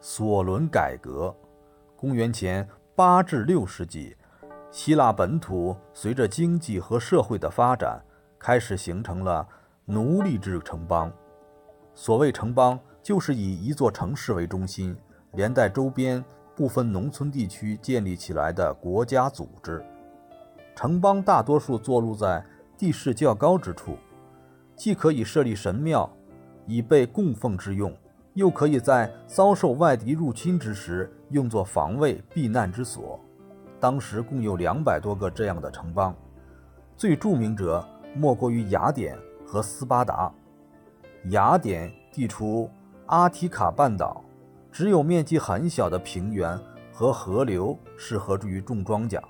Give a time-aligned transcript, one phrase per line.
[0.00, 1.34] 索伦改革。
[1.96, 4.16] 公元前八至六世纪，
[4.70, 8.00] 希腊本土随着经济和社会的发展，
[8.38, 9.46] 开始形成了
[9.84, 11.12] 奴隶制城邦。
[11.94, 14.96] 所谓城邦，就是以一座城市为中心，
[15.32, 16.24] 连带周边
[16.54, 19.84] 部分农村地区建立起来的国家组织。
[20.76, 22.44] 城邦大多数坐落在
[22.76, 23.96] 地势较高之处，
[24.76, 26.08] 既可以设立神庙，
[26.66, 27.92] 以备供奉之用，
[28.38, 33.18] 又可以在遭受外敌入侵之时用作防卫避难之所。
[33.80, 36.14] 当时共有两百多个这样的城邦，
[36.96, 37.84] 最著名者
[38.14, 40.32] 莫过于雅典和斯巴达。
[41.30, 42.70] 雅典地处
[43.06, 44.22] 阿提卡半岛，
[44.70, 46.56] 只有面积很小的平原
[46.92, 49.20] 和河流适合于种庄稼。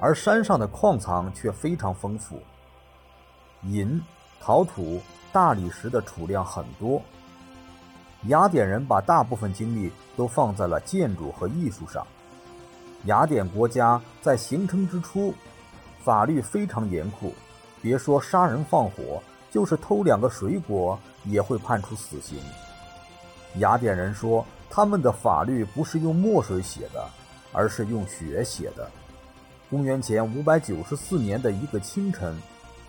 [0.00, 2.38] 而山上的矿藏却非常丰富，
[3.64, 4.00] 银、
[4.40, 4.98] 陶土、
[5.30, 7.02] 大理石的储量很多。
[8.28, 12.06] 雅典人把大部分精力都放在了建筑和艺术上。
[13.04, 15.32] 雅典国家在形成之初，
[16.02, 17.32] 法律非常严酷，
[17.80, 22.38] 别说杀人放火，就是偷两个水果也会判处死刑。
[23.58, 27.08] 雅典人说，他们的法律不是用墨水写的，
[27.52, 28.90] 而是用血写的。
[29.70, 32.36] 公元前五百九十四年的一个清晨，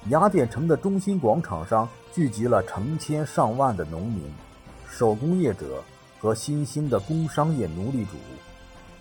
[0.09, 4.23] 雅典城的中心广场上聚集了成千上万的农民、
[4.89, 5.83] 手工业者
[6.19, 8.11] 和新兴的工商业奴隶主。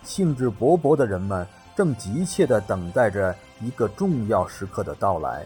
[0.03, 5.45] 兴致勃勃的人们正急切地等待着一个重要时刻的到来：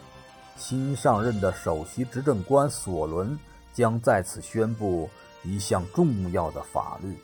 [0.56, 3.38] 新上任的首席执政官索伦
[3.74, 5.10] 将在此宣布
[5.44, 7.18] 一项重要的法律。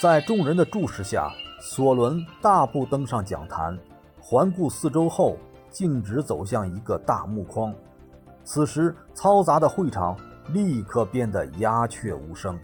[0.00, 1.30] 在众人的注视下。
[1.60, 3.76] 索伦大步登上讲坛，
[4.20, 5.36] 环顾四周后，
[5.70, 7.74] 径直走向一个大木框。
[8.44, 10.16] 此时，嘈杂的会场
[10.52, 12.58] 立刻变得鸦雀无声，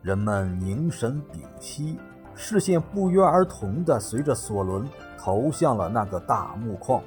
[0.00, 1.98] 人们凝神屏息，
[2.34, 7.02] 视线不约而同地随着索伦投向了那个大木框。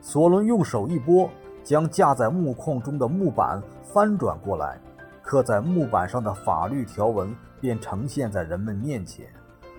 [0.00, 1.28] 索伦用手一拨，
[1.62, 4.80] 将架在木框中的木板翻转过来，
[5.22, 9.26] 刻在木板上的法律条文便呈现在人们面前。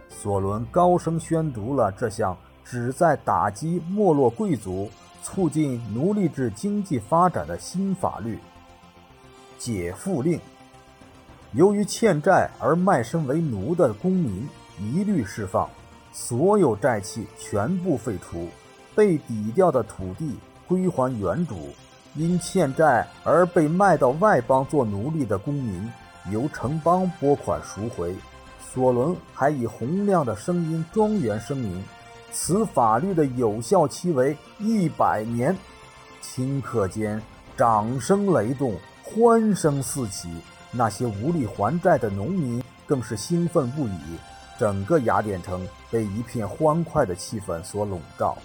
[0.07, 4.87] 索伦高声宣读了这项旨在打击没落贵族、
[5.23, 8.37] 促进奴隶制经济发展的新法律——
[9.61, 10.39] 解赋令。
[11.51, 14.49] 由于欠债而卖身为奴的公民
[14.79, 15.69] 一律释放，
[16.11, 18.47] 所有债契全部废除，
[18.95, 20.35] 被抵掉的土地
[20.67, 21.69] 归还原主，
[22.15, 25.87] 因欠债而被卖到外邦做奴隶的公民
[26.31, 28.15] 由城邦拨款赎回。
[28.73, 31.83] 索伦还以洪亮的声音庄严声明
[32.33, 35.55] ：“此法律的有效期为一百年。”
[36.23, 37.21] 顷刻间，
[37.55, 38.73] 掌声雷动，
[39.13, 40.29] 欢声四起。
[40.71, 43.99] 那些无力还债的农民更是兴奋不已。
[44.57, 48.37] 整个雅典城被一片欢快的气氛所笼罩。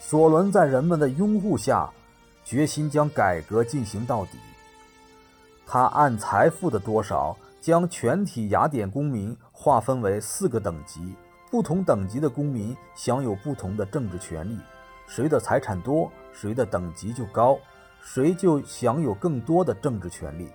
[0.00, 1.90] 索伦在人们的拥护下，
[2.44, 4.38] 决心将改革进行到底。
[5.66, 7.36] 他按财富的多少。
[7.62, 11.14] 将全体雅典公民划分为四个等级，
[11.48, 14.58] 不同等级的公民享有不同的政治权利。
[15.06, 17.56] 谁的财产多，谁的等级就高，
[18.02, 20.50] 谁就享有更多的政治权利。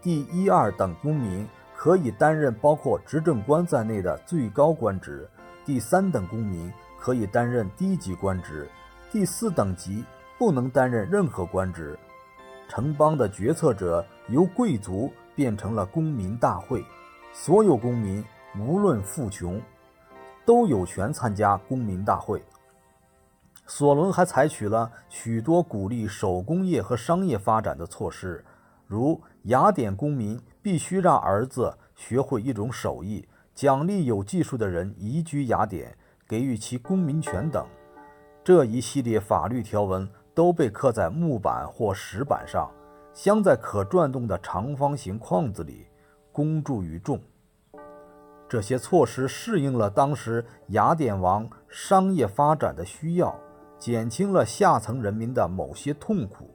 [0.00, 1.44] 第一、二等公民
[1.74, 5.28] 可以担任包括执政官在内的最高官职；
[5.64, 8.68] 第三等公民可以担任低级官职；
[9.10, 10.04] 第四等级
[10.38, 11.98] 不能担任任何官职。
[12.68, 15.10] 城邦的决策者由贵族。
[15.34, 16.84] 变成了公民大会，
[17.32, 18.22] 所有公民
[18.58, 19.58] 无论富穷，
[20.44, 22.44] 都有权参加公民大会。
[23.66, 28.44] 索伦还采取了许多鼓励手工业和商业发展的措施，
[28.86, 35.96] 如雅典公民必须让儿子学会一种手艺，奖励有技术的人移居雅典，
[36.26, 37.66] 给予其公民权等。
[38.44, 42.70] 这一系列法律条文都被刻在木板或石板上。
[43.14, 45.86] 镶在可转动的长方形框子里，
[46.32, 47.20] 公诸于众。
[48.48, 53.38] 这些措施适应了当时雅典王商业发展的需要，
[53.82, 56.48] 减轻了下层人民的某些痛苦，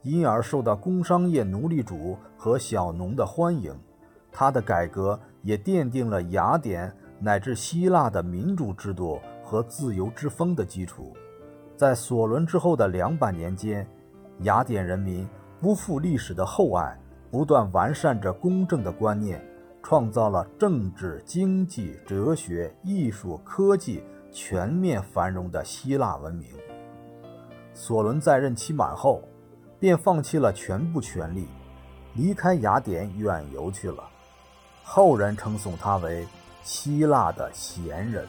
[0.00, 3.78] 因而受到工商业奴隶主和小农的欢迎。
[4.30, 6.90] 他的改革也奠定了雅典
[7.20, 11.12] 乃至希腊的民主制度和自由之风的基础。
[11.76, 13.86] 在索伦之后的两百年间，
[14.38, 15.28] 雅典人民。
[15.60, 16.98] 不负历史的厚爱，
[17.30, 19.44] 不断完善着公正的观念，
[19.82, 24.02] 创造了政治、经济、哲学、艺术、科技
[24.32, 26.48] 全面繁荣的希腊文明。
[27.74, 29.22] 索伦在任期满后，
[29.78, 31.46] 便放弃了全部权力，
[32.14, 34.02] 离开雅典远游去了。
[34.82, 36.26] 后人称颂他为
[36.62, 38.26] 希腊的贤人。